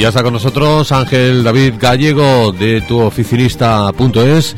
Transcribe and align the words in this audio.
Y 0.00 0.02
ya 0.04 0.08
está 0.08 0.22
con 0.22 0.32
nosotros 0.32 0.92
Ángel 0.92 1.44
David 1.44 1.74
Gallego 1.78 2.52
de 2.52 2.80
tuoficinista.es 2.80 4.56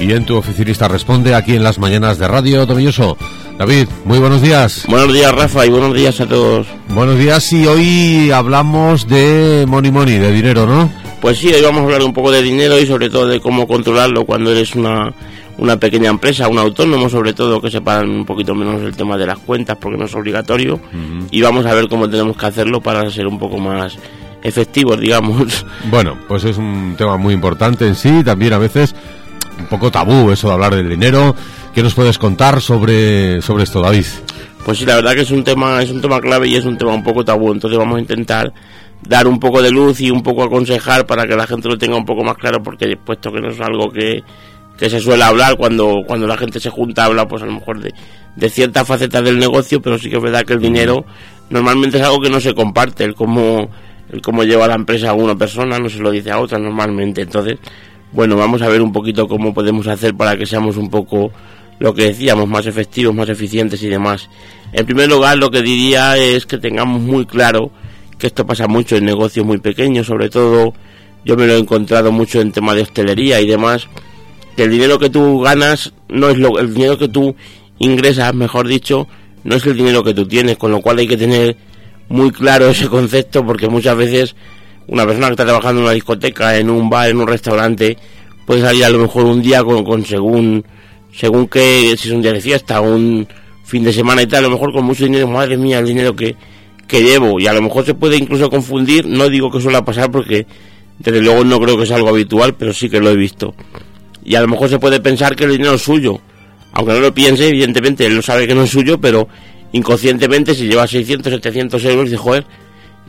y 0.00 0.12
en 0.12 0.24
Tu 0.24 0.34
Oficinista 0.34 0.88
Responde 0.88 1.34
aquí 1.34 1.56
en 1.56 1.62
las 1.62 1.78
mañanas 1.78 2.16
de 2.16 2.26
Radio 2.26 2.66
Tomilloso. 2.66 3.18
David, 3.58 3.86
muy 4.06 4.18
buenos 4.18 4.40
días. 4.40 4.86
Buenos 4.88 5.12
días, 5.12 5.30
Rafa, 5.34 5.66
y 5.66 5.68
buenos 5.68 5.92
días 5.92 6.18
a 6.22 6.26
todos. 6.26 6.68
Buenos 6.88 7.18
días, 7.18 7.52
y 7.52 7.66
hoy 7.66 8.30
hablamos 8.30 9.06
de 9.06 9.66
money 9.68 9.90
money, 9.90 10.16
de 10.16 10.32
dinero, 10.32 10.64
¿no? 10.64 10.90
Pues 11.20 11.36
sí, 11.36 11.52
hoy 11.52 11.60
vamos 11.60 11.82
a 11.82 11.84
hablar 11.84 12.02
un 12.02 12.14
poco 12.14 12.30
de 12.30 12.40
dinero 12.40 12.78
y 12.78 12.86
sobre 12.86 13.10
todo 13.10 13.26
de 13.26 13.40
cómo 13.40 13.68
controlarlo 13.68 14.24
cuando 14.24 14.52
eres 14.52 14.74
una, 14.74 15.12
una 15.58 15.78
pequeña 15.78 16.08
empresa, 16.08 16.48
un 16.48 16.58
autónomo 16.58 17.10
sobre 17.10 17.34
todo, 17.34 17.60
que 17.60 17.70
sepan 17.70 18.08
un 18.08 18.24
poquito 18.24 18.54
menos 18.54 18.80
el 18.80 18.96
tema 18.96 19.18
de 19.18 19.26
las 19.26 19.38
cuentas 19.38 19.76
porque 19.78 19.98
no 19.98 20.06
es 20.06 20.14
obligatorio 20.14 20.80
y 21.30 21.42
vamos 21.42 21.66
a 21.66 21.74
ver 21.74 21.88
cómo 21.88 22.08
tenemos 22.08 22.38
que 22.38 22.46
hacerlo 22.46 22.80
para 22.80 23.10
ser 23.10 23.26
un 23.26 23.38
poco 23.38 23.58
más 23.58 23.98
efectivos, 24.42 25.00
digamos. 25.00 25.64
Bueno, 25.90 26.16
pues 26.28 26.44
es 26.44 26.56
un 26.56 26.94
tema 26.96 27.16
muy 27.16 27.34
importante 27.34 27.86
en 27.86 27.94
sí, 27.94 28.22
también 28.24 28.52
a 28.52 28.58
veces 28.58 28.94
un 29.58 29.66
poco 29.66 29.90
tabú 29.90 30.30
eso 30.30 30.48
de 30.48 30.54
hablar 30.54 30.74
del 30.74 30.88
dinero. 30.88 31.34
¿Qué 31.74 31.82
nos 31.82 31.94
puedes 31.94 32.18
contar 32.18 32.60
sobre, 32.60 33.42
sobre 33.42 33.64
esto, 33.64 33.80
David? 33.80 34.06
Pues 34.64 34.78
sí, 34.78 34.86
la 34.86 34.96
verdad 34.96 35.14
que 35.14 35.22
es 35.22 35.30
un 35.30 35.44
tema 35.44 35.82
es 35.82 35.90
un 35.90 36.00
tema 36.00 36.20
clave 36.20 36.48
y 36.48 36.56
es 36.56 36.64
un 36.64 36.76
tema 36.76 36.92
un 36.92 37.02
poco 37.02 37.24
tabú, 37.24 37.52
entonces 37.52 37.78
vamos 37.78 37.96
a 37.96 38.00
intentar 38.00 38.52
dar 39.02 39.26
un 39.26 39.38
poco 39.38 39.62
de 39.62 39.70
luz 39.70 40.00
y 40.00 40.10
un 40.10 40.22
poco 40.22 40.42
aconsejar 40.42 41.06
para 41.06 41.26
que 41.26 41.36
la 41.36 41.46
gente 41.46 41.68
lo 41.68 41.78
tenga 41.78 41.96
un 41.96 42.04
poco 42.04 42.24
más 42.24 42.36
claro, 42.36 42.62
porque 42.62 42.96
puesto 42.96 43.30
que 43.32 43.40
no 43.40 43.48
es 43.48 43.60
algo 43.60 43.90
que, 43.90 44.22
se 44.76 45.00
suele 45.00 45.24
hablar 45.24 45.56
cuando, 45.56 46.02
cuando 46.06 46.26
la 46.26 46.36
gente 46.36 46.60
se 46.60 46.70
junta, 46.70 47.04
habla 47.04 47.26
pues 47.26 47.42
a 47.42 47.46
lo 47.46 47.52
mejor 47.52 47.80
de, 47.80 47.92
de 48.36 48.50
ciertas 48.50 48.86
facetas 48.86 49.24
del 49.24 49.38
negocio, 49.38 49.80
pero 49.80 49.98
sí 49.98 50.10
que 50.10 50.16
es 50.16 50.22
verdad 50.22 50.44
que 50.44 50.52
el 50.52 50.60
dinero 50.60 51.04
normalmente 51.50 51.98
es 51.98 52.04
algo 52.04 52.20
que 52.20 52.30
no 52.30 52.40
se 52.40 52.54
comparte, 52.54 53.04
el 53.04 53.14
cómo, 53.14 53.70
el 54.12 54.20
cómo 54.22 54.44
lleva 54.44 54.66
la 54.66 54.74
empresa 54.74 55.10
a 55.10 55.14
una 55.14 55.36
persona 55.36 55.78
no 55.78 55.88
se 55.88 55.98
lo 55.98 56.10
dice 56.10 56.30
a 56.30 56.40
otra 56.40 56.58
normalmente, 56.58 57.22
entonces, 57.22 57.58
bueno, 58.12 58.36
vamos 58.36 58.62
a 58.62 58.68
ver 58.68 58.80
un 58.80 58.92
poquito 58.92 59.28
cómo 59.28 59.52
podemos 59.52 59.86
hacer 59.86 60.14
para 60.14 60.36
que 60.36 60.46
seamos 60.46 60.76
un 60.76 60.90
poco 60.90 61.30
lo 61.78 61.94
que 61.94 62.04
decíamos, 62.04 62.48
más 62.48 62.66
efectivos, 62.66 63.14
más 63.14 63.28
eficientes 63.28 63.82
y 63.82 63.88
demás. 63.88 64.28
En 64.72 64.84
primer 64.84 65.08
lugar, 65.08 65.38
lo 65.38 65.50
que 65.50 65.62
diría 65.62 66.16
es 66.16 66.44
que 66.46 66.58
tengamos 66.58 67.00
muy 67.00 67.24
claro 67.24 67.70
que 68.18 68.26
esto 68.26 68.46
pasa 68.46 68.66
mucho 68.66 68.96
en 68.96 69.04
negocios 69.04 69.46
muy 69.46 69.58
pequeños, 69.58 70.06
sobre 70.06 70.28
todo 70.28 70.74
yo 71.24 71.36
me 71.36 71.46
lo 71.46 71.54
he 71.54 71.58
encontrado 71.58 72.10
mucho 72.10 72.40
en 72.40 72.52
tema 72.52 72.74
de 72.74 72.82
hostelería 72.82 73.40
y 73.40 73.46
demás, 73.46 73.86
que 74.56 74.64
el 74.64 74.70
dinero 74.70 74.98
que 74.98 75.10
tú 75.10 75.40
ganas 75.40 75.92
no 76.08 76.30
es 76.30 76.38
lo, 76.38 76.58
el 76.58 76.74
dinero 76.74 76.98
que 76.98 77.08
tú 77.08 77.36
ingresas, 77.78 78.34
mejor 78.34 78.66
dicho, 78.66 79.06
no 79.44 79.56
es 79.56 79.66
el 79.66 79.76
dinero 79.76 80.02
que 80.02 80.14
tú 80.14 80.26
tienes, 80.26 80.56
con 80.56 80.72
lo 80.72 80.80
cual 80.80 80.98
hay 80.98 81.06
que 81.06 81.16
tener 81.16 81.56
muy 82.08 82.30
claro 82.30 82.70
ese 82.70 82.88
concepto 82.88 83.44
porque 83.44 83.68
muchas 83.68 83.96
veces 83.96 84.34
una 84.86 85.04
persona 85.04 85.26
que 85.26 85.32
está 85.32 85.44
trabajando 85.44 85.80
en 85.80 85.84
una 85.84 85.94
discoteca, 85.94 86.56
en 86.56 86.70
un 86.70 86.88
bar, 86.88 87.10
en 87.10 87.18
un 87.18 87.26
restaurante, 87.26 87.96
puede 88.46 88.62
salir 88.62 88.84
a 88.84 88.90
lo 88.90 88.98
mejor 88.98 89.24
un 89.24 89.42
día 89.42 89.62
con, 89.62 89.84
con 89.84 90.04
según 90.04 90.64
según 91.14 91.48
que 91.48 91.94
si 91.98 92.08
es 92.08 92.14
un 92.14 92.22
día 92.22 92.32
de 92.32 92.40
fiesta 92.40 92.80
un 92.80 93.26
fin 93.64 93.84
de 93.84 93.92
semana 93.92 94.22
y 94.22 94.26
tal, 94.26 94.44
a 94.44 94.48
lo 94.48 94.54
mejor 94.54 94.72
con 94.72 94.84
mucho 94.84 95.04
dinero, 95.04 95.28
madre 95.28 95.58
mía, 95.58 95.78
el 95.80 95.86
dinero 95.86 96.16
que, 96.16 96.34
que 96.86 97.02
llevo 97.02 97.38
y 97.38 97.46
a 97.46 97.52
lo 97.52 97.60
mejor 97.60 97.84
se 97.84 97.94
puede 97.94 98.16
incluso 98.16 98.48
confundir, 98.48 99.06
no 99.06 99.28
digo 99.28 99.50
que 99.50 99.60
suele 99.60 99.82
pasar 99.82 100.10
porque 100.10 100.46
desde 100.98 101.20
luego 101.20 101.44
no 101.44 101.60
creo 101.60 101.76
que 101.76 101.86
sea 101.86 101.96
algo 101.96 102.08
habitual, 102.08 102.54
pero 102.54 102.72
sí 102.72 102.88
que 102.88 103.00
lo 103.00 103.10
he 103.10 103.16
visto. 103.16 103.54
Y 104.24 104.34
a 104.34 104.40
lo 104.40 104.48
mejor 104.48 104.68
se 104.68 104.78
puede 104.78 105.00
pensar 105.00 105.36
que 105.36 105.44
el 105.44 105.52
dinero 105.52 105.74
es 105.74 105.82
suyo, 105.82 106.18
aunque 106.72 106.92
no 106.94 107.00
lo 107.00 107.14
piense, 107.14 107.48
evidentemente 107.48 108.06
él 108.06 108.16
lo 108.16 108.22
sabe 108.22 108.46
que 108.46 108.54
no 108.54 108.62
es 108.62 108.70
suyo, 108.70 108.98
pero 109.00 109.28
inconscientemente 109.72 110.54
si 110.54 110.66
lleva 110.66 110.86
600, 110.86 111.32
700 111.32 111.84
euros, 111.84 112.04
dice, 112.06 112.16
joder, 112.16 112.46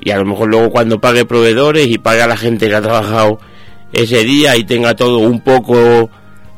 y 0.01 0.11
a 0.11 0.17
lo 0.17 0.25
mejor 0.25 0.49
luego 0.49 0.69
cuando 0.69 0.99
pague 0.99 1.25
proveedores 1.25 1.87
y 1.87 1.97
pague 1.97 2.21
a 2.21 2.27
la 2.27 2.37
gente 2.37 2.67
que 2.67 2.75
ha 2.75 2.81
trabajado 2.81 3.39
ese 3.91 4.23
día 4.23 4.55
y 4.55 4.63
tenga 4.63 4.95
todo 4.95 5.19
un 5.19 5.41
poco 5.41 6.09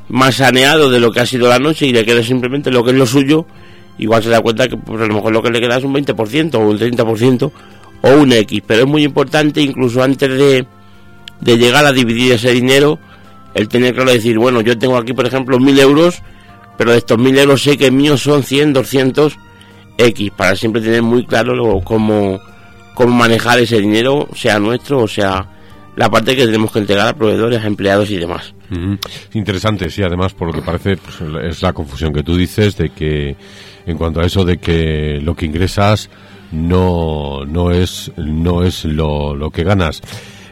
más 0.09 0.35
saneado 0.35 0.89
de 0.89 0.99
lo 0.99 1.11
que 1.11 1.21
ha 1.21 1.25
sido 1.25 1.47
la 1.47 1.59
noche 1.59 1.85
y 1.87 1.93
le 1.93 2.05
quede 2.05 2.23
simplemente 2.23 2.71
lo 2.71 2.83
que 2.83 2.91
es 2.91 2.97
lo 2.97 3.05
suyo, 3.05 3.45
igual 3.97 4.21
se 4.21 4.29
da 4.29 4.41
cuenta 4.41 4.67
que 4.67 4.77
pues, 4.77 5.01
a 5.01 5.05
lo 5.05 5.13
mejor 5.15 5.31
lo 5.31 5.41
que 5.41 5.49
le 5.49 5.61
queda 5.61 5.77
es 5.77 5.83
un 5.83 5.93
20% 5.93 6.55
o 6.55 6.59
un 6.59 6.77
30% 6.77 7.51
o 8.01 8.09
un 8.09 8.33
X. 8.33 8.61
Pero 8.65 8.81
es 8.81 8.87
muy 8.87 9.03
importante, 9.03 9.61
incluso 9.61 10.03
antes 10.03 10.29
de, 10.29 10.65
de 11.39 11.57
llegar 11.57 11.85
a 11.85 11.93
dividir 11.93 12.33
ese 12.33 12.51
dinero, 12.51 12.99
el 13.53 13.67
tener 13.67 13.93
claro 13.93 14.11
decir, 14.11 14.37
bueno, 14.37 14.61
yo 14.61 14.77
tengo 14.77 14.97
aquí, 14.97 15.13
por 15.13 15.25
ejemplo, 15.25 15.59
1000 15.59 15.79
euros, 15.79 16.21
pero 16.77 16.91
de 16.91 16.97
estos 16.97 17.17
1000 17.17 17.37
euros 17.39 17.63
sé 17.63 17.77
que 17.77 17.91
míos 17.91 18.21
son 18.21 18.43
100, 18.43 18.73
200 18.73 19.37
X, 20.07 20.31
para 20.35 20.55
siempre 20.55 20.81
tener 20.81 21.01
muy 21.01 21.25
claro 21.25 21.81
cómo, 21.83 22.39
cómo 22.93 23.15
manejar 23.15 23.59
ese 23.59 23.79
dinero, 23.79 24.27
sea 24.35 24.59
nuestro 24.59 24.99
o 24.99 25.07
sea 25.07 25.47
la 25.95 26.09
parte 26.09 26.35
que 26.35 26.45
tenemos 26.45 26.71
que 26.71 26.79
entregar 26.79 27.07
a 27.07 27.13
proveedores, 27.13 27.61
a 27.61 27.67
empleados 27.67 28.09
y 28.11 28.17
demás. 28.17 28.53
Interesante, 29.33 29.89
sí, 29.89 30.01
además, 30.01 30.33
por 30.33 30.47
lo 30.47 30.53
que 30.53 30.61
parece, 30.61 30.95
pues, 30.97 31.17
es 31.43 31.61
la 31.61 31.73
confusión 31.73 32.13
que 32.13 32.23
tú 32.23 32.37
dices 32.37 32.77
de 32.77 32.89
que, 32.89 33.35
en 33.85 33.97
cuanto 33.97 34.21
a 34.21 34.25
eso 34.25 34.45
de 34.45 34.57
que 34.57 35.19
lo 35.21 35.35
que 35.35 35.45
ingresas 35.45 36.09
no, 36.51 37.45
no 37.45 37.71
es, 37.71 38.11
no 38.15 38.63
es 38.63 38.85
lo, 38.85 39.35
lo 39.35 39.49
que 39.49 39.63
ganas. 39.63 40.01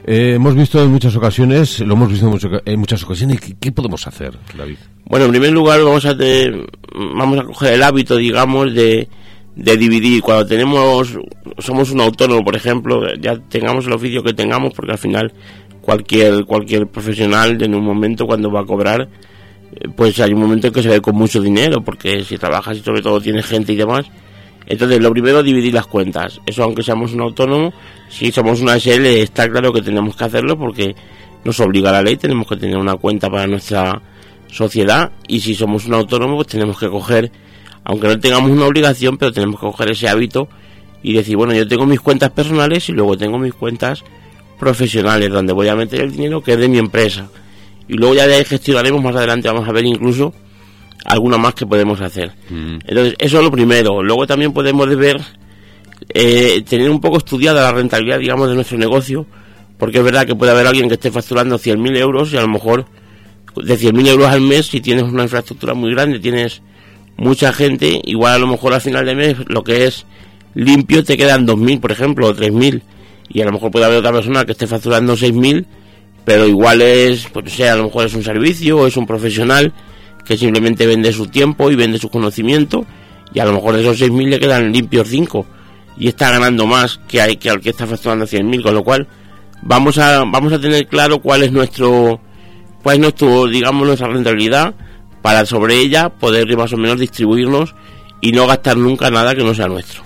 Eh, 0.05 0.33
hemos 0.35 0.55
visto 0.55 0.83
en 0.83 0.91
muchas 0.91 1.15
ocasiones, 1.15 1.79
lo 1.79 1.93
hemos 1.93 2.09
visto 2.09 2.29
en 2.65 2.79
muchas 2.79 3.03
ocasiones, 3.03 3.39
¿qué, 3.59 3.71
podemos 3.71 4.05
hacer, 4.07 4.33
David? 4.57 4.77
Bueno, 5.05 5.25
en 5.25 5.31
primer 5.31 5.51
lugar 5.51 5.81
vamos 5.83 6.05
a, 6.05 6.15
vamos 7.15 7.39
a 7.39 7.43
coger 7.43 7.73
el 7.73 7.83
hábito, 7.83 8.17
digamos, 8.17 8.73
de, 8.73 9.07
de 9.59 9.77
dividir. 9.77 10.21
Cuando 10.21 10.45
tenemos, 10.45 11.17
somos 11.57 11.91
un 11.91 12.01
autónomo, 12.01 12.43
por 12.43 12.55
ejemplo, 12.55 13.13
ya 13.15 13.37
tengamos 13.37 13.85
el 13.85 13.93
oficio 13.93 14.23
que 14.23 14.33
tengamos, 14.33 14.73
porque 14.73 14.93
al 14.93 14.97
final 14.97 15.33
cualquier, 15.81 16.45
cualquier 16.45 16.87
profesional 16.87 17.61
en 17.61 17.75
un 17.75 17.83
momento 17.83 18.25
cuando 18.25 18.49
va 18.51 18.61
a 18.61 18.65
cobrar, 18.65 19.01
eh, 19.01 19.87
pues 19.95 20.19
hay 20.19 20.33
un 20.33 20.39
momento 20.39 20.67
en 20.67 20.73
que 20.73 20.81
se 20.81 20.89
ve 20.89 21.01
con 21.01 21.15
mucho 21.15 21.41
dinero, 21.41 21.83
porque 21.83 22.23
si 22.23 22.37
trabajas 22.37 22.77
y 22.77 22.81
sobre 22.81 23.01
todo 23.01 23.19
tienes 23.19 23.45
gente 23.45 23.73
y 23.73 23.75
demás. 23.75 24.05
Entonces, 24.65 25.01
lo 25.01 25.11
primero, 25.11 25.43
dividir 25.43 25.73
las 25.73 25.87
cuentas. 25.87 26.39
Eso, 26.45 26.63
aunque 26.63 26.83
seamos 26.83 27.13
un 27.13 27.21
autónomo, 27.21 27.73
si 28.07 28.31
somos 28.31 28.61
una 28.61 28.79
SL, 28.79 29.05
está 29.07 29.49
claro 29.49 29.73
que 29.73 29.81
tenemos 29.81 30.15
que 30.15 30.23
hacerlo 30.23 30.57
porque 30.57 30.95
nos 31.43 31.59
obliga 31.59 31.91
la 31.91 32.01
ley, 32.01 32.17
tenemos 32.17 32.47
que 32.47 32.55
tener 32.55 32.77
una 32.77 32.95
cuenta 32.95 33.29
para 33.29 33.47
nuestra 33.47 34.01
sociedad 34.47 35.11
y 35.27 35.39
si 35.39 35.55
somos 35.55 35.85
un 35.85 35.95
autónomo, 35.95 36.35
pues 36.35 36.47
tenemos 36.47 36.77
que 36.79 36.87
coger 36.87 37.31
aunque 37.89 38.07
no 38.07 38.19
tengamos 38.19 38.51
una 38.51 38.67
obligación, 38.67 39.17
pero 39.17 39.33
tenemos 39.33 39.59
que 39.59 39.65
coger 39.65 39.89
ese 39.89 40.07
hábito 40.07 40.47
y 41.01 41.13
decir, 41.13 41.35
bueno, 41.35 41.55
yo 41.55 41.67
tengo 41.67 41.87
mis 41.87 41.99
cuentas 41.99 42.29
personales 42.29 42.87
y 42.87 42.91
luego 42.91 43.17
tengo 43.17 43.39
mis 43.39 43.55
cuentas 43.55 44.03
profesionales, 44.59 45.31
donde 45.31 45.53
voy 45.53 45.69
a 45.69 45.75
meter 45.75 46.01
el 46.01 46.11
dinero 46.11 46.39
que 46.43 46.53
es 46.53 46.59
de 46.59 46.69
mi 46.69 46.77
empresa. 46.77 47.27
Y 47.87 47.95
luego 47.95 48.13
ya 48.13 48.27
de 48.27 48.35
ahí 48.35 48.45
gestionaremos 48.45 49.03
más 49.03 49.15
adelante, 49.15 49.47
vamos 49.47 49.67
a 49.67 49.71
ver 49.71 49.85
incluso 49.85 50.35
alguna 51.03 51.39
más 51.39 51.55
que 51.55 51.65
podemos 51.65 51.99
hacer. 51.99 52.31
Mm. 52.51 52.77
Entonces, 52.85 53.15
eso 53.17 53.37
es 53.39 53.43
lo 53.43 53.49
primero. 53.49 54.03
Luego 54.03 54.27
también 54.27 54.53
podemos 54.53 54.87
ver, 54.95 55.19
eh, 56.09 56.63
tener 56.69 56.91
un 56.91 57.01
poco 57.01 57.17
estudiada 57.17 57.63
la 57.63 57.71
rentabilidad, 57.71 58.19
digamos, 58.19 58.49
de 58.49 58.53
nuestro 58.53 58.77
negocio, 58.77 59.25
porque 59.79 59.97
es 59.97 60.03
verdad 60.03 60.27
que 60.27 60.35
puede 60.35 60.51
haber 60.51 60.67
alguien 60.67 60.89
que 60.89 60.93
esté 60.93 61.09
facturando 61.09 61.57
100.000 61.57 61.97
euros 61.97 62.33
y 62.33 62.37
a 62.37 62.41
lo 62.41 62.49
mejor 62.49 62.85
de 63.55 63.79
100.000 63.79 64.07
euros 64.09 64.27
al 64.27 64.41
mes, 64.41 64.67
si 64.67 64.79
tienes 64.79 65.05
una 65.05 65.23
infraestructura 65.23 65.73
muy 65.73 65.89
grande, 65.89 66.19
tienes 66.19 66.61
mucha 67.19 67.53
gente, 67.53 68.01
igual 68.05 68.33
a 68.33 68.39
lo 68.39 68.47
mejor 68.47 68.73
al 68.73 68.81
final 68.81 69.05
de 69.05 69.15
mes 69.15 69.35
lo 69.47 69.63
que 69.63 69.85
es 69.85 70.05
limpio 70.55 71.03
te 71.03 71.17
quedan 71.17 71.45
2.000, 71.45 71.79
por 71.79 71.91
ejemplo, 71.91 72.27
o 72.27 72.35
3.000. 72.35 72.81
Y 73.31 73.41
a 73.41 73.45
lo 73.45 73.51
mejor 73.51 73.71
puede 73.71 73.85
haber 73.85 73.99
otra 73.99 74.11
persona 74.11 74.45
que 74.45 74.53
esté 74.53 74.65
facturando 74.65 75.15
6.000, 75.15 75.65
pero 76.25 76.47
igual 76.47 76.81
es, 76.81 77.27
pues 77.27 77.53
sea, 77.53 77.73
a 77.73 77.75
lo 77.75 77.83
mejor 77.85 78.05
es 78.05 78.13
un 78.13 78.23
servicio 78.23 78.77
o 78.79 78.87
es 78.87 78.97
un 78.97 79.05
profesional 79.05 79.73
que 80.25 80.37
simplemente 80.37 80.87
vende 80.87 81.11
su 81.13 81.27
tiempo 81.27 81.69
y 81.69 81.75
vende 81.75 81.99
su 81.99 82.09
conocimiento 82.09 82.85
y 83.33 83.39
a 83.39 83.45
lo 83.45 83.53
mejor 83.53 83.75
de 83.75 83.81
esos 83.81 83.99
6.000 83.99 84.29
le 84.29 84.39
quedan 84.39 84.71
limpios 84.71 85.07
5 85.07 85.45
y 85.97 86.07
está 86.07 86.31
ganando 86.31 86.65
más 86.65 86.99
que, 87.07 87.21
hay, 87.21 87.35
que 87.37 87.49
al 87.49 87.59
que 87.59 87.69
está 87.69 87.85
facturando 87.85 88.25
100.000, 88.25 88.63
con 88.63 88.73
lo 88.73 88.83
cual 88.83 89.07
vamos 89.61 89.97
a, 89.97 90.23
vamos 90.23 90.53
a 90.53 90.59
tener 90.59 90.87
claro 90.87 91.19
cuál 91.19 91.43
es 91.43 91.51
nuestro, 91.51 92.21
cuál 92.81 92.95
es 92.95 93.01
nuestro, 93.01 93.47
digamos, 93.47 93.85
nuestra 93.85 94.07
rentabilidad 94.07 94.73
para 95.21 95.45
sobre 95.45 95.77
ella 95.77 96.09
poder 96.09 96.55
más 96.57 96.73
o 96.73 96.77
menos 96.77 96.99
distribuirnos 96.99 97.75
y 98.21 98.31
no 98.31 98.47
gastar 98.47 98.77
nunca 98.77 99.09
nada 99.09 99.35
que 99.35 99.43
no 99.43 99.53
sea 99.53 99.67
nuestro. 99.67 100.01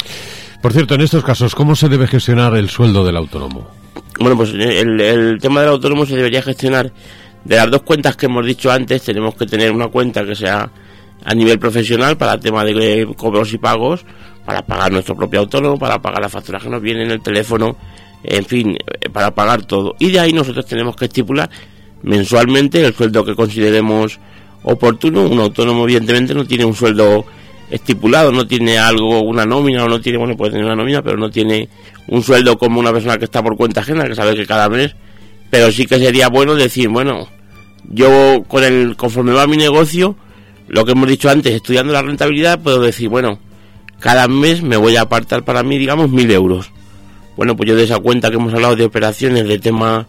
Por 0.62 0.72
cierto, 0.74 0.96
en 0.96 1.02
estos 1.02 1.24
casos, 1.24 1.56
¿cómo 1.56 1.76
se 1.76 1.90
debe 1.90 2.08
gestionar 2.08 2.56
el 2.56 2.70
sueldo 2.70 3.06
del 3.06 3.18
autónomo? 3.18 3.68
Bueno, 4.20 4.38
pues 4.38 4.52
el, 4.52 5.00
el 5.02 5.40
tema 5.42 5.62
del 5.62 5.72
autónomo 5.72 6.06
se 6.06 6.16
debería 6.16 6.42
gestionar 6.42 6.92
de 7.44 7.56
las 7.56 7.70
dos 7.70 7.82
cuentas 7.82 8.16
que 8.16 8.28
hemos 8.28 8.46
dicho 8.46 8.72
antes. 8.72 9.04
Tenemos 9.04 9.36
que 9.36 9.46
tener 9.46 9.72
una 9.72 9.88
cuenta 9.88 10.26
que 10.26 10.36
sea 10.36 10.70
a 11.26 11.36
nivel 11.36 11.60
profesional 11.60 12.18
para 12.18 12.34
el 12.34 12.40
tema 12.40 12.64
de 12.64 13.08
cobros 13.18 13.54
y 13.54 13.58
pagos, 13.58 14.06
para 14.46 14.62
pagar 14.62 14.92
nuestro 14.92 15.16
propio 15.16 15.42
autónomo, 15.42 15.78
para 15.78 16.02
pagar 16.02 16.22
las 16.22 16.32
facturas 16.32 16.64
que 16.64 16.70
nos 16.70 16.82
vienen, 16.82 17.12
el 17.12 17.22
teléfono, 17.22 17.78
en 18.24 18.46
fin, 18.46 18.76
eh, 18.76 19.10
para 19.10 19.34
pagar 19.34 19.66
todo. 19.66 19.96
Y 20.00 20.12
de 20.12 20.20
ahí 20.20 20.34
nosotros 20.34 20.66
tenemos 20.66 20.96
que 20.96 21.06
estipular 21.06 21.50
mensualmente 22.02 22.86
el 22.86 22.94
sueldo 22.94 23.24
que 23.24 23.36
consideremos 23.36 24.20
oportuno. 24.64 25.28
Un 25.28 25.40
autónomo, 25.40 25.84
evidentemente, 25.84 26.34
no 26.34 26.46
tiene 26.46 26.66
un 26.66 26.74
sueldo 26.74 27.26
estipulado, 27.70 28.32
no 28.32 28.46
tiene 28.46 28.78
algo, 28.78 29.22
una 29.22 29.46
nómina, 29.46 29.84
o 29.84 29.90
no 29.90 30.00
tiene, 30.00 30.18
bueno, 30.18 30.38
puede 30.38 30.52
tener 30.52 30.66
una 30.66 30.76
nómina, 30.76 31.02
pero 31.02 31.18
no 31.18 31.30
tiene 31.30 31.70
un 32.08 32.22
sueldo 32.22 32.58
como 32.58 32.80
una 32.80 32.92
persona 32.92 33.18
que 33.18 33.26
está 33.26 33.42
por 33.42 33.58
cuenta 33.58 33.82
ajena, 33.82 34.08
que 34.08 34.16
sabe 34.16 34.36
que 34.36 34.46
cada 34.46 34.70
mes, 34.70 34.96
pero 35.50 35.72
sí 35.72 35.86
que 35.86 35.98
sería 35.98 36.30
bueno 36.30 36.56
decir, 36.56 36.90
bueno, 36.90 37.28
yo 37.90 38.44
con 38.48 38.64
el 38.64 38.96
conforme 38.96 39.34
va 39.34 39.48
mi 39.48 39.58
negocio, 39.58 40.16
lo 40.68 40.86
que 40.86 40.92
hemos 40.92 41.08
dicho 41.08 41.30
antes, 41.30 41.54
estudiando 41.54 41.94
la 41.94 42.02
rentabilidad, 42.02 42.60
puedo 42.62 42.82
decir, 42.82 43.10
bueno, 43.10 43.40
cada 44.00 44.28
mes 44.28 44.62
me 44.62 44.78
voy 44.78 44.96
a 44.96 45.02
apartar 45.02 45.44
para 45.44 45.64
mí, 45.64 45.78
digamos, 45.78 46.10
mil 46.10 46.30
euros. 46.30 46.72
Bueno, 47.36 47.56
pues 47.56 47.70
yo 47.70 47.76
de 47.76 47.86
esa 47.86 48.00
cuenta 48.00 48.30
que 48.30 48.36
hemos 48.36 48.54
hablado 48.54 48.76
de 48.76 48.86
operaciones, 48.86 49.48
de 49.48 49.58
tema, 49.58 50.08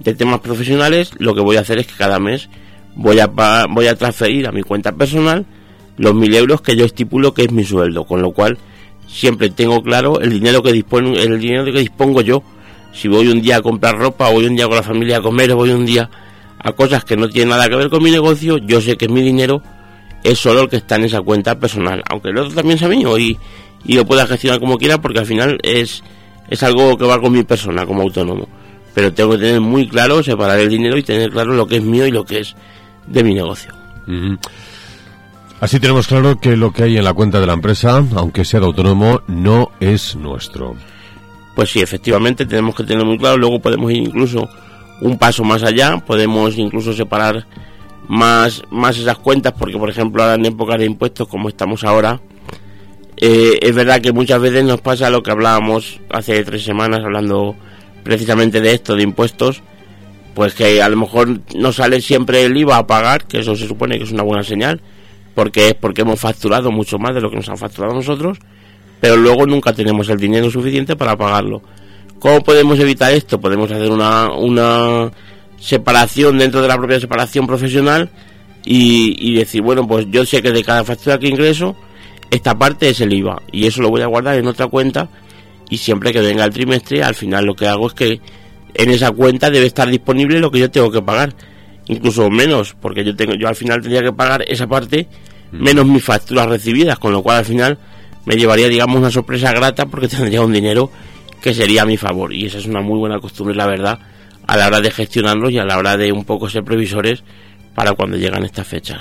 de 0.00 0.14
temas 0.14 0.40
profesionales, 0.40 1.12
lo 1.18 1.34
que 1.34 1.40
voy 1.40 1.56
a 1.56 1.60
hacer 1.60 1.78
es 1.78 1.86
que 1.86 1.94
cada 1.94 2.18
mes 2.18 2.48
voy 2.98 3.20
a 3.20 3.26
voy 3.26 3.86
a 3.86 3.94
transferir 3.94 4.46
a 4.46 4.52
mi 4.52 4.62
cuenta 4.62 4.92
personal 4.92 5.46
los 5.96 6.14
mil 6.14 6.34
euros 6.34 6.60
que 6.60 6.76
yo 6.76 6.84
estipulo 6.84 7.32
que 7.32 7.42
es 7.42 7.52
mi 7.52 7.64
sueldo, 7.64 8.04
con 8.04 8.20
lo 8.20 8.32
cual 8.32 8.58
siempre 9.08 9.50
tengo 9.50 9.82
claro 9.82 10.20
el 10.20 10.30
dinero 10.30 10.62
que 10.62 10.72
dispongo, 10.72 11.16
el 11.16 11.40
dinero 11.40 11.64
que 11.64 11.80
dispongo 11.80 12.20
yo. 12.20 12.42
Si 12.92 13.06
voy 13.06 13.28
un 13.28 13.40
día 13.40 13.56
a 13.56 13.62
comprar 13.62 13.96
ropa, 13.96 14.30
voy 14.30 14.46
un 14.46 14.56
día 14.56 14.66
con 14.66 14.76
la 14.76 14.82
familia 14.82 15.18
a 15.18 15.22
comer, 15.22 15.54
voy 15.54 15.70
un 15.70 15.86
día 15.86 16.08
a 16.58 16.72
cosas 16.72 17.04
que 17.04 17.16
no 17.16 17.28
tienen 17.28 17.50
nada 17.50 17.68
que 17.68 17.76
ver 17.76 17.90
con 17.90 18.02
mi 18.02 18.10
negocio, 18.10 18.58
yo 18.58 18.80
sé 18.80 18.96
que 18.96 19.08
mi 19.08 19.22
dinero 19.22 19.62
es 20.24 20.38
solo 20.38 20.62
el 20.62 20.68
que 20.68 20.76
está 20.76 20.96
en 20.96 21.04
esa 21.04 21.20
cuenta 21.20 21.58
personal, 21.58 22.02
aunque 22.10 22.30
el 22.30 22.38
otro 22.38 22.54
también 22.54 22.78
sea 22.78 22.88
mío 22.88 23.16
y, 23.18 23.38
y 23.84 23.94
lo 23.94 24.04
pueda 24.04 24.26
gestionar 24.26 24.58
como 24.58 24.76
quiera 24.76 25.00
porque 25.00 25.20
al 25.20 25.26
final 25.26 25.58
es, 25.62 26.02
es 26.48 26.62
algo 26.62 26.96
que 26.96 27.04
va 27.04 27.20
con 27.20 27.32
mi 27.32 27.44
persona 27.44 27.86
como 27.86 28.02
autónomo. 28.02 28.48
Pero 28.94 29.12
tengo 29.12 29.32
que 29.32 29.38
tener 29.38 29.60
muy 29.60 29.86
claro, 29.86 30.22
separar 30.22 30.58
el 30.58 30.68
dinero 30.68 30.96
y 30.96 31.02
tener 31.02 31.30
claro 31.30 31.52
lo 31.52 31.66
que 31.66 31.76
es 31.76 31.82
mío 31.82 32.06
y 32.06 32.10
lo 32.10 32.24
que 32.24 32.40
es 32.40 32.56
de 33.10 33.24
mi 33.24 33.34
negocio. 33.34 33.72
Así 35.60 35.80
tenemos 35.80 36.06
claro 36.06 36.38
que 36.38 36.56
lo 36.56 36.72
que 36.72 36.84
hay 36.84 36.98
en 36.98 37.04
la 37.04 37.12
cuenta 37.12 37.40
de 37.40 37.46
la 37.46 37.54
empresa, 37.54 38.04
aunque 38.14 38.44
sea 38.44 38.60
de 38.60 38.66
autónomo, 38.66 39.22
no 39.26 39.72
es 39.80 40.14
nuestro. 40.14 40.76
Pues 41.54 41.70
sí, 41.70 41.80
efectivamente 41.80 42.46
tenemos 42.46 42.76
que 42.76 42.84
tener 42.84 43.04
muy 43.04 43.18
claro. 43.18 43.36
Luego 43.36 43.60
podemos 43.60 43.90
ir 43.90 43.98
incluso 43.98 44.48
un 45.00 45.18
paso 45.18 45.42
más 45.42 45.64
allá, 45.64 45.98
podemos 45.98 46.56
incluso 46.56 46.92
separar 46.92 47.44
más, 48.06 48.62
más 48.70 48.98
esas 48.98 49.18
cuentas, 49.18 49.54
porque 49.58 49.76
por 49.76 49.90
ejemplo 49.90 50.22
ahora 50.22 50.36
en 50.36 50.46
épocas 50.46 50.78
de 50.78 50.86
impuestos 50.86 51.28
como 51.28 51.48
estamos 51.48 51.84
ahora, 51.84 52.20
eh, 53.16 53.58
es 53.60 53.74
verdad 53.74 54.00
que 54.00 54.12
muchas 54.12 54.40
veces 54.40 54.64
nos 54.64 54.80
pasa 54.80 55.10
lo 55.10 55.22
que 55.22 55.32
hablábamos 55.32 56.00
hace 56.10 56.44
tres 56.44 56.64
semanas 56.64 57.00
hablando 57.04 57.56
precisamente 58.04 58.60
de 58.60 58.72
esto, 58.72 58.94
de 58.94 59.02
impuestos, 59.02 59.62
pues 60.38 60.54
que 60.54 60.80
a 60.80 60.88
lo 60.88 60.96
mejor 60.96 61.40
no 61.56 61.72
sale 61.72 62.00
siempre 62.00 62.44
el 62.44 62.56
IVA 62.56 62.76
a 62.76 62.86
pagar, 62.86 63.24
que 63.26 63.40
eso 63.40 63.56
se 63.56 63.66
supone 63.66 63.98
que 63.98 64.04
es 64.04 64.12
una 64.12 64.22
buena 64.22 64.44
señal, 64.44 64.80
porque 65.34 65.70
es 65.70 65.74
porque 65.74 66.02
hemos 66.02 66.20
facturado 66.20 66.70
mucho 66.70 66.96
más 66.96 67.12
de 67.12 67.20
lo 67.20 67.28
que 67.28 67.34
nos 67.34 67.48
han 67.48 67.58
facturado 67.58 67.92
nosotros, 67.92 68.38
pero 69.00 69.16
luego 69.16 69.46
nunca 69.46 69.72
tenemos 69.72 70.08
el 70.10 70.16
dinero 70.16 70.48
suficiente 70.48 70.94
para 70.94 71.16
pagarlo. 71.16 71.60
¿Cómo 72.20 72.40
podemos 72.44 72.78
evitar 72.78 73.12
esto? 73.12 73.40
Podemos 73.40 73.68
hacer 73.68 73.90
una, 73.90 74.30
una 74.30 75.10
separación 75.58 76.38
dentro 76.38 76.62
de 76.62 76.68
la 76.68 76.76
propia 76.76 77.00
separación 77.00 77.44
profesional 77.44 78.08
y, 78.64 79.34
decir, 79.34 79.62
bueno, 79.62 79.88
pues 79.88 80.06
yo 80.08 80.24
sé 80.24 80.40
que 80.40 80.52
de 80.52 80.62
cada 80.62 80.84
factura 80.84 81.18
que 81.18 81.26
ingreso, 81.26 81.74
esta 82.30 82.56
parte 82.56 82.90
es 82.90 83.00
el 83.00 83.12
IVA 83.12 83.42
y 83.50 83.66
eso 83.66 83.82
lo 83.82 83.90
voy 83.90 84.02
a 84.02 84.06
guardar 84.06 84.36
en 84.36 84.46
otra 84.46 84.68
cuenta 84.68 85.08
y 85.68 85.78
siempre 85.78 86.12
que 86.12 86.20
venga 86.20 86.44
el 86.44 86.52
trimestre, 86.52 87.02
al 87.02 87.16
final 87.16 87.44
lo 87.44 87.56
que 87.56 87.66
hago 87.66 87.88
es 87.88 87.94
que 87.94 88.20
en 88.78 88.90
esa 88.90 89.10
cuenta 89.10 89.50
debe 89.50 89.66
estar 89.66 89.90
disponible 89.90 90.38
lo 90.38 90.50
que 90.50 90.60
yo 90.60 90.70
tengo 90.70 90.90
que 90.90 91.02
pagar, 91.02 91.34
incluso 91.88 92.30
menos, 92.30 92.74
porque 92.80 93.04
yo 93.04 93.14
tengo 93.14 93.34
yo 93.34 93.48
al 93.48 93.56
final 93.56 93.82
tendría 93.82 94.02
que 94.02 94.12
pagar 94.12 94.44
esa 94.48 94.66
parte 94.66 95.06
mm. 95.52 95.62
menos 95.62 95.84
mis 95.84 96.02
facturas 96.02 96.46
recibidas, 96.46 96.98
con 96.98 97.12
lo 97.12 97.22
cual 97.22 97.38
al 97.38 97.44
final 97.44 97.78
me 98.24 98.36
llevaría 98.36 98.68
digamos 98.68 98.96
una 98.96 99.10
sorpresa 99.10 99.52
grata 99.52 99.86
porque 99.86 100.08
tendría 100.08 100.40
un 100.42 100.52
dinero 100.52 100.90
que 101.42 101.52
sería 101.52 101.82
a 101.82 101.86
mi 101.86 101.96
favor 101.96 102.32
y 102.32 102.46
esa 102.46 102.58
es 102.58 102.66
una 102.66 102.80
muy 102.80 102.98
buena 102.98 103.18
costumbre 103.18 103.54
la 103.54 103.66
verdad 103.66 103.98
a 104.46 104.56
la 104.56 104.68
hora 104.68 104.80
de 104.80 104.90
gestionarlos 104.90 105.52
y 105.52 105.58
a 105.58 105.64
la 105.64 105.76
hora 105.76 105.96
de 105.96 106.10
un 106.12 106.24
poco 106.24 106.48
ser 106.48 106.64
previsores 106.64 107.22
para 107.74 107.92
cuando 107.92 108.16
llegan 108.16 108.44
estas 108.44 108.66
fechas. 108.66 108.98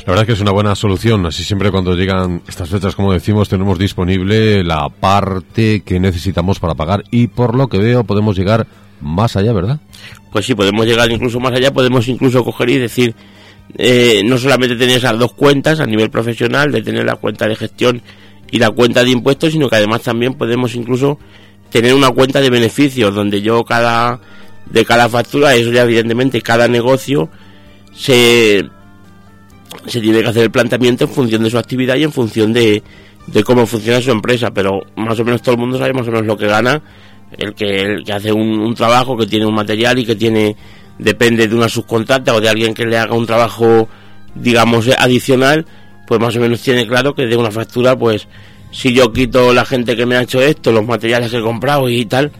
La 0.00 0.12
verdad 0.12 0.22
es 0.22 0.26
que 0.26 0.32
es 0.34 0.40
una 0.40 0.52
buena 0.52 0.76
solución. 0.76 1.26
Así 1.26 1.42
siempre 1.42 1.72
cuando 1.72 1.96
llegan 1.96 2.42
estas 2.46 2.68
fechas, 2.68 2.94
como 2.94 3.12
decimos, 3.12 3.48
tenemos 3.48 3.76
disponible 3.76 4.62
la 4.62 4.88
parte 4.88 5.80
que 5.80 5.98
necesitamos 5.98 6.60
para 6.60 6.76
pagar 6.76 7.02
y 7.10 7.26
por 7.26 7.56
lo 7.56 7.66
que 7.66 7.78
veo 7.78 8.04
podemos 8.04 8.36
llegar 8.36 8.68
más 9.00 9.36
allá, 9.36 9.52
¿verdad? 9.52 9.80
Pues 10.32 10.46
sí, 10.46 10.54
podemos 10.54 10.86
llegar 10.86 11.10
incluso 11.10 11.40
más 11.40 11.52
allá, 11.52 11.72
podemos 11.72 12.06
incluso 12.08 12.44
coger 12.44 12.70
y 12.70 12.78
decir, 12.78 13.14
eh, 13.76 14.22
no 14.24 14.38
solamente 14.38 14.76
tener 14.76 14.98
esas 14.98 15.18
dos 15.18 15.32
cuentas 15.32 15.80
a 15.80 15.86
nivel 15.86 16.10
profesional, 16.10 16.70
de 16.72 16.82
tener 16.82 17.04
la 17.04 17.16
cuenta 17.16 17.46
de 17.46 17.56
gestión 17.56 18.02
y 18.50 18.58
la 18.58 18.70
cuenta 18.70 19.04
de 19.04 19.10
impuestos, 19.10 19.52
sino 19.52 19.68
que 19.68 19.76
además 19.76 20.02
también 20.02 20.34
podemos 20.34 20.74
incluso 20.74 21.18
tener 21.70 21.94
una 21.94 22.10
cuenta 22.10 22.40
de 22.40 22.50
beneficios, 22.50 23.14
donde 23.14 23.42
yo 23.42 23.64
cada 23.64 24.20
de 24.70 24.84
cada 24.84 25.08
factura, 25.08 25.54
eso 25.54 25.72
ya 25.72 25.82
evidentemente 25.82 26.40
cada 26.42 26.68
negocio 26.68 27.28
se, 27.92 28.64
se 29.86 30.00
tiene 30.00 30.22
que 30.22 30.28
hacer 30.28 30.44
el 30.44 30.50
planteamiento 30.50 31.04
en 31.04 31.10
función 31.10 31.42
de 31.42 31.50
su 31.50 31.58
actividad 31.58 31.96
y 31.96 32.04
en 32.04 32.12
función 32.12 32.52
de, 32.52 32.82
de 33.26 33.44
cómo 33.44 33.66
funciona 33.66 34.00
su 34.00 34.12
empresa, 34.12 34.50
pero 34.52 34.80
más 34.96 35.18
o 35.18 35.24
menos 35.24 35.42
todo 35.42 35.56
el 35.56 35.60
mundo 35.60 35.78
sabe 35.78 35.92
más 35.92 36.06
o 36.06 36.12
menos 36.12 36.26
lo 36.26 36.36
que 36.36 36.46
gana 36.46 36.82
el 37.38 37.54
que, 37.54 37.80
el 37.82 38.04
que 38.04 38.12
hace 38.12 38.32
un, 38.32 38.74
trabajo, 38.74 39.16
que 39.16 39.26
tiene 39.26 39.46
un 39.46 39.54
material 39.54 39.98
y 39.98 40.04
que 40.04 40.16
tiene 40.16 40.56
depende 40.98 41.48
de 41.48 41.54
una 41.54 41.68
subcontrata 41.68 42.34
o 42.34 42.40
de 42.40 42.48
alguien 42.48 42.74
que 42.74 42.84
le 42.84 42.98
haga 42.98 43.14
un 43.14 43.26
trabajo, 43.26 43.88
digamos, 44.34 44.88
adicional, 44.98 45.64
pues 46.06 46.20
más 46.20 46.36
o 46.36 46.40
menos 46.40 46.60
tiene 46.60 46.86
claro 46.86 47.14
que 47.14 47.26
de 47.26 47.36
una 47.36 47.50
factura, 47.50 47.96
pues 47.96 48.28
si 48.70 48.92
yo 48.92 49.12
quito 49.12 49.52
la 49.52 49.64
gente 49.64 49.96
que 49.96 50.06
me 50.06 50.16
ha 50.16 50.22
hecho 50.22 50.40
esto, 50.40 50.72
los 50.72 50.86
materiales 50.86 51.30
que 51.30 51.38
he 51.38 51.42
comprado 51.42 51.88
y 51.88 52.04
tal, 52.04 52.30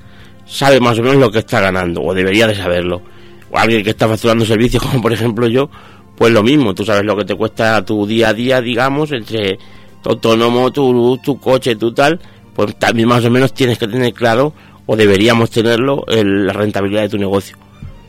sabe 0.47 0.81
más 0.81 0.99
o 0.99 1.03
menos 1.03 1.19
lo 1.19 1.31
que 1.31 1.39
está 1.39 1.61
ganando, 1.61 2.03
o 2.03 2.15
debería 2.15 2.47
de 2.47 2.55
saberlo. 2.55 3.03
O 3.51 3.59
alguien 3.59 3.83
que 3.83 3.91
está 3.91 4.09
facturando 4.09 4.45
servicios, 4.45 4.83
como 4.91 5.01
por 5.01 5.13
ejemplo 5.13 5.47
yo, 5.47 5.71
pues 6.17 6.33
lo 6.33 6.43
mismo, 6.43 6.75
tú 6.75 6.85
sabes 6.85 7.05
lo 7.05 7.17
que 7.17 7.25
te 7.25 7.35
cuesta 7.35 7.85
tu 7.85 8.07
día 8.07 8.29
a 8.29 8.35
día, 8.35 8.61
digamos, 8.61 9.11
entre 9.13 9.59
tu 10.03 10.11
autónomo, 10.11 10.71
tu 10.71 11.19
tu 11.19 11.39
coche, 11.39 11.77
tu 11.77 11.93
tal, 11.93 12.21
pues 12.55 12.79
también 12.79 13.09
más 13.09 13.25
o 13.25 13.31
menos 13.31 13.55
tienes 13.55 13.79
que 13.79 13.89
tener 13.89 14.13
claro, 14.13 14.53
o 14.93 14.97
deberíamos 14.97 15.53
tenerlo, 15.53 16.05
la 16.09 16.53
rentabilidad 16.53 17.03
de 17.03 17.11
tu 17.11 17.17
negocio. 17.17 17.57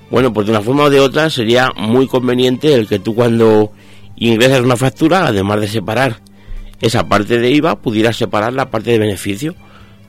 Bueno, 0.10 0.34
pues 0.34 0.48
de 0.48 0.52
una 0.52 0.62
forma 0.62 0.86
o 0.86 0.90
de 0.90 1.00
otra 1.00 1.30
sería 1.30 1.70
muy 1.78 2.08
conveniente 2.08 2.74
el 2.74 2.88
que 2.88 2.98
tú 2.98 3.14
cuando 3.14 3.72
ingresas 4.16 4.62
una 4.62 4.76
factura, 4.76 5.28
además 5.28 5.62
de 5.62 5.68
separar 5.68 6.22
esa 6.82 7.08
parte 7.08 7.38
de 7.38 7.52
IVA, 7.52 7.76
pudieras 7.76 8.18
separar 8.18 8.54
la 8.54 8.72
parte 8.72 8.90
de 8.90 8.98
beneficio 8.98 9.54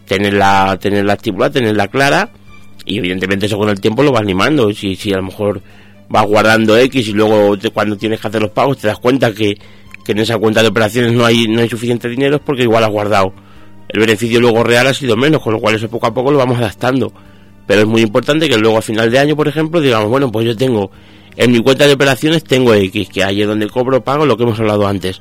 tenerla, 0.06 0.78
tenerla 0.80 1.12
estipulada, 1.12 1.52
tenerla 1.52 1.88
clara 1.88 2.30
y 2.86 2.96
evidentemente 2.96 3.44
eso 3.44 3.58
con 3.58 3.68
el 3.68 3.78
tiempo 3.78 4.02
lo 4.02 4.10
vas 4.10 4.24
limando. 4.24 4.72
Si, 4.72 4.96
si 4.96 5.12
a 5.12 5.18
lo 5.18 5.24
mejor 5.24 5.60
vas 6.08 6.24
guardando 6.24 6.78
X 6.78 7.06
y 7.06 7.12
luego 7.12 7.54
cuando 7.74 7.98
tienes 7.98 8.18
que 8.18 8.28
hacer 8.28 8.40
los 8.40 8.50
pagos 8.50 8.78
te 8.78 8.86
das 8.86 8.98
cuenta 8.98 9.34
que, 9.34 9.58
que 10.06 10.12
en 10.12 10.20
esa 10.20 10.38
cuenta 10.38 10.62
de 10.62 10.68
operaciones 10.68 11.12
no 11.12 11.26
hay, 11.26 11.48
no 11.48 11.60
hay 11.60 11.68
suficiente 11.68 12.08
dinero 12.08 12.36
es 12.36 12.42
porque 12.42 12.62
igual 12.62 12.82
has 12.82 12.90
guardado. 12.90 13.34
El 13.92 14.00
beneficio 14.00 14.40
luego 14.40 14.64
real 14.64 14.86
ha 14.86 14.94
sido 14.94 15.16
menos, 15.16 15.42
con 15.42 15.52
lo 15.52 15.60
cual 15.60 15.74
eso 15.74 15.88
poco 15.88 16.06
a 16.06 16.14
poco 16.14 16.30
lo 16.30 16.38
vamos 16.38 16.58
adaptando. 16.58 17.12
Pero 17.66 17.82
es 17.82 17.86
muy 17.86 18.02
importante 18.02 18.48
que 18.48 18.56
luego 18.56 18.78
a 18.78 18.82
final 18.82 19.10
de 19.10 19.18
año, 19.18 19.36
por 19.36 19.48
ejemplo, 19.48 19.80
digamos, 19.80 20.08
bueno, 20.08 20.32
pues 20.32 20.46
yo 20.46 20.56
tengo 20.56 20.90
en 21.36 21.52
mi 21.52 21.60
cuenta 21.62 21.86
de 21.86 21.94
operaciones 21.94 22.44
tengo 22.44 22.74
X, 22.74 23.08
que 23.08 23.24
ahí 23.24 23.42
es 23.42 23.48
donde 23.48 23.68
cobro, 23.68 24.02
pago 24.02 24.26
lo 24.26 24.36
que 24.36 24.42
hemos 24.42 24.58
hablado 24.60 24.86
antes. 24.86 25.20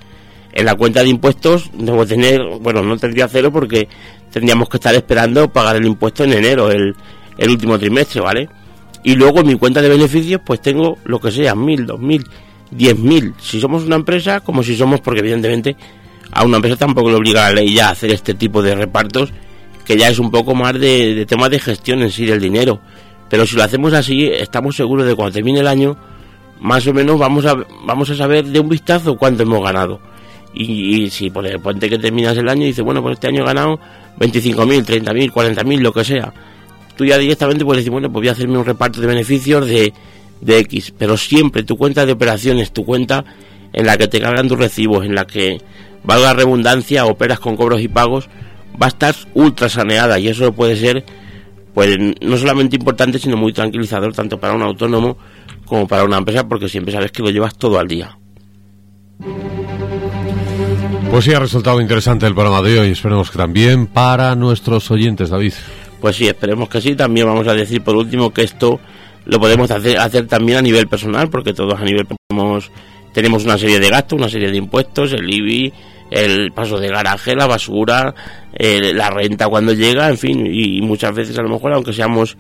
En 0.54 0.66
la 0.66 0.76
cuenta 0.76 1.02
de 1.04 1.10
impuestos 1.10 1.70
debo 1.74 2.06
tener, 2.06 2.42
bueno, 2.60 2.82
no 2.84 2.98
tendría 2.98 3.28
cero 3.30 3.52
porque 3.52 3.88
tendríamos 4.32 4.68
que 4.68 4.78
estar 4.78 4.94
esperando 4.94 5.48
pagar 5.52 5.78
el 5.78 5.86
impuesto 5.86 6.26
en 6.26 6.34
enero, 6.34 6.70
el, 6.70 6.96
el 7.38 7.50
último 7.50 7.80
trimestre, 7.80 8.20
¿vale? 8.20 8.50
Y 9.04 9.16
luego 9.16 9.40
en 9.40 9.48
mi 9.48 9.56
cuenta 9.56 9.82
de 9.82 9.90
beneficios, 9.90 10.42
pues 10.46 10.62
tengo 10.62 10.98
lo 11.06 11.20
que 11.20 11.32
sea, 11.32 11.56
mil, 11.56 11.86
dos 11.86 12.00
mil, 12.00 12.24
diez 12.70 12.98
mil. 12.98 13.34
Si 13.40 13.62
somos 13.62 13.84
una 13.84 13.96
empresa, 13.96 14.42
como 14.42 14.62
si 14.62 14.76
somos, 14.76 15.00
porque 15.00 15.22
evidentemente 15.22 15.76
a 16.32 16.44
una 16.44 16.58
empresa 16.58 16.78
tampoco 16.78 17.10
le 17.10 17.16
obliga 17.16 17.50
la 17.50 17.54
ley 17.54 17.74
ya 17.74 17.90
a 17.90 17.92
hacer 17.92 18.12
este 18.12 18.34
tipo 18.34 18.62
de 18.62 18.76
repartos, 18.76 19.32
que 19.86 19.98
ya 19.98 20.10
es 20.10 20.20
un 20.20 20.32
poco 20.32 20.56
más 20.56 20.74
de, 20.74 21.16
de 21.16 21.26
temas 21.26 21.50
de 21.50 21.60
gestión 21.60 22.02
en 22.02 22.12
sí 22.12 22.26
del 22.26 22.40
dinero. 22.40 22.80
Pero 23.30 23.46
si 23.46 23.56
lo 23.56 23.64
hacemos 23.64 23.94
así, 23.94 24.26
estamos 24.26 24.76
seguros 24.76 25.06
de 25.06 25.16
cuando 25.16 25.34
termine 25.34 25.62
el 25.62 25.68
año, 25.68 25.98
más 26.60 26.86
o 26.86 26.94
menos 26.94 27.18
vamos 27.18 27.46
a, 27.46 27.56
vamos 27.86 28.10
a 28.10 28.16
saber 28.16 28.46
de 28.46 28.60
un 28.60 28.70
vistazo 28.70 29.18
cuánto 29.18 29.44
hemos 29.44 29.64
ganado. 29.64 30.00
Y, 30.54 31.10
si 31.10 31.30
por 31.30 31.48
el 31.48 31.60
puente 31.60 31.90
que 31.90 31.98
terminas 31.98 32.38
el 32.38 32.48
año 32.50 32.66
dices, 32.66 32.84
bueno, 32.84 33.02
pues 33.02 33.14
este 33.14 33.28
año 33.28 33.44
he 33.44 33.46
ganado 33.46 33.80
25.000, 34.20 34.86
30.000, 34.86 35.32
40.000, 35.32 35.80
lo 35.80 35.94
que 35.94 36.04
sea, 36.04 36.34
tú 36.96 37.06
ya 37.06 37.18
directamente 37.18 37.64
puedes 37.64 37.80
decir, 37.80 37.92
bueno, 37.92 38.12
pues 38.12 38.22
voy 38.22 38.28
a 38.28 38.34
hacerme 38.34 38.58
un 38.58 38.66
reparto 38.66 39.00
de 39.00 39.08
beneficios 39.08 39.66
de, 39.66 39.94
de 40.42 40.60
X, 40.60 40.94
pero 40.98 41.18
siempre 41.18 41.64
tu 41.64 41.78
cuenta 41.78 42.06
de 42.06 42.12
operaciones, 42.12 42.72
tu 42.74 42.86
cuenta 42.86 43.24
en 43.72 43.86
la 43.86 43.98
que 43.98 44.08
te 44.08 44.20
cargan 44.20 44.50
tus 44.50 44.60
recibos, 44.60 45.06
en 45.06 45.16
la 45.16 45.26
que, 45.26 45.62
valga 46.04 46.28
la 46.28 46.34
redundancia, 46.34 47.06
operas 47.06 47.40
con 47.40 47.56
cobros 47.56 47.82
y 47.82 47.88
pagos, 47.88 48.30
va 48.82 48.88
a 48.88 48.90
estar 48.90 49.16
ultra 49.34 49.70
saneada 49.70 50.20
y 50.20 50.28
eso 50.28 50.52
puede 50.54 50.76
ser, 50.76 51.06
pues 51.74 51.98
no 52.22 52.38
solamente 52.38 52.76
importante, 52.76 53.20
sino 53.20 53.38
muy 53.38 53.54
tranquilizador, 53.54 54.14
tanto 54.14 54.40
para 54.40 54.54
un 54.54 54.62
autónomo 54.62 55.18
como 55.66 55.88
para 55.88 56.04
una 56.04 56.18
empresa, 56.18 56.48
porque 56.48 56.68
siempre 56.68 56.94
sabes 56.94 57.12
que 57.12 57.22
lo 57.22 57.30
llevas 57.30 57.58
todo 57.58 57.80
al 57.80 57.88
día. 57.88 58.18
Pues 61.12 61.26
sí, 61.26 61.34
ha 61.34 61.40
resultado 61.40 61.82
interesante 61.82 62.26
el 62.26 62.34
programa 62.34 62.62
de 62.62 62.80
hoy. 62.80 62.92
Esperemos 62.92 63.30
que 63.30 63.38
también 63.38 63.88
para 63.88 64.34
nuestros 64.36 64.90
oyentes, 64.92 65.30
David. 65.30 65.54
Pues 66.00 66.16
sí, 66.16 66.26
esperemos 66.26 66.70
que 66.70 66.80
sí. 66.80 66.96
También 66.96 67.28
vamos 67.28 67.46
a 67.50 67.54
decir 67.54 67.82
por 67.84 67.98
último 67.98 68.32
que 68.32 68.44
esto 68.44 68.80
lo 69.26 69.38
podemos 69.38 69.70
hacer, 69.72 69.98
hacer 69.98 70.28
también 70.28 70.60
a 70.60 70.62
nivel 70.62 70.88
personal, 70.88 71.30
porque 71.30 71.54
todos 71.54 71.80
a 71.80 71.84
nivel 71.84 72.08
tenemos, 72.30 72.72
tenemos 73.14 73.46
una 73.46 73.58
serie 73.58 73.80
de 73.80 73.90
gastos, 73.90 74.20
una 74.20 74.30
serie 74.30 74.52
de 74.52 74.58
impuestos, 74.58 75.14
el 75.14 75.30
IBI, 75.30 75.74
el 76.10 76.52
paso 76.52 76.80
de 76.80 76.90
garaje, 76.90 77.36
la 77.36 77.48
basura, 77.48 78.14
la 78.58 79.10
renta 79.10 79.48
cuando 79.48 79.74
llega, 79.74 80.10
en 80.10 80.18
fin, 80.18 80.46
y 80.46 80.82
muchas 80.82 81.16
veces 81.16 81.38
a 81.38 81.42
lo 81.42 81.50
mejor, 81.50 81.74
aunque 81.74 81.94
seamos 81.94 82.38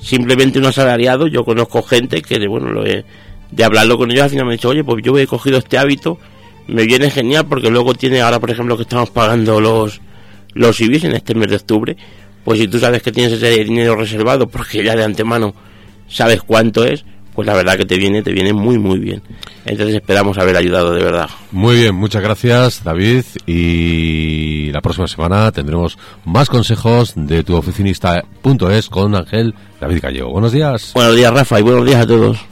simplemente 0.00 0.58
un 0.58 0.66
asalariado, 0.66 1.28
yo 1.28 1.44
conozco 1.44 1.82
gente 1.82 2.20
que 2.22 2.38
de 2.38 2.48
bueno, 2.48 2.70
lo 2.70 2.82
de 2.82 3.64
hablarlo 3.64 3.96
con 3.98 4.10
ellos 4.10 4.24
al 4.24 4.30
final 4.30 4.46
me 4.46 4.52
han 4.52 4.56
dicho, 4.56 4.70
oye, 4.70 4.82
pues 4.82 5.04
yo 5.04 5.16
he 5.18 5.26
cogido 5.26 5.58
este 5.58 5.78
hábito, 5.78 6.18
me 6.66 6.84
viene 6.84 7.10
genial 7.10 7.46
porque 7.48 7.70
luego 7.70 7.94
tiene 7.94 8.20
ahora, 8.20 8.40
por 8.40 8.50
ejemplo, 8.50 8.76
que 8.76 8.82
estamos 8.82 9.10
pagando 9.10 9.60
los 9.60 10.00
los 10.54 10.80
IBIs 10.80 11.04
en 11.04 11.14
este 11.14 11.34
mes 11.34 11.48
de 11.48 11.56
octubre, 11.56 11.96
pues 12.44 12.58
si 12.58 12.68
tú 12.68 12.78
sabes 12.78 13.02
que 13.02 13.12
tienes 13.12 13.32
ese 13.32 13.64
dinero 13.64 13.96
reservado 13.96 14.46
porque 14.48 14.84
ya 14.84 14.94
de 14.94 15.04
antemano 15.04 15.54
sabes 16.08 16.42
cuánto 16.42 16.84
es, 16.84 17.04
pues 17.34 17.46
la 17.46 17.54
verdad 17.54 17.76
que 17.76 17.84
te 17.84 17.96
viene, 17.96 18.22
te 18.22 18.32
viene 18.32 18.52
muy, 18.52 18.78
muy 18.78 18.98
bien. 18.98 19.22
Entonces 19.64 19.96
esperamos 19.96 20.38
haber 20.38 20.56
ayudado 20.56 20.92
de 20.92 21.04
verdad. 21.04 21.28
Muy 21.50 21.76
bien, 21.76 21.94
muchas 21.94 22.22
gracias 22.22 22.82
David 22.84 23.24
y 23.46 24.70
la 24.72 24.80
próxima 24.80 25.06
semana 25.06 25.52
tendremos 25.52 25.98
más 26.24 26.48
consejos 26.48 27.12
de 27.16 27.44
tu 27.44 27.56
oficinista.es 27.56 28.88
con 28.88 29.14
Ángel 29.14 29.54
David 29.80 30.00
Gallego. 30.02 30.30
Buenos 30.30 30.52
días. 30.52 30.92
Buenos 30.94 31.16
días 31.16 31.32
Rafa 31.32 31.60
y 31.60 31.62
buenos 31.62 31.86
días 31.86 32.02
a 32.02 32.06
todos. 32.06 32.51